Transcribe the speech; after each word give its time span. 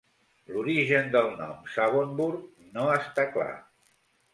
L'origen 0.55 1.11
del 1.17 1.29
nom 1.43 1.61
"Savonburg" 1.75 2.51
no 2.75 2.91
està 2.99 3.31
clar. 3.39 3.51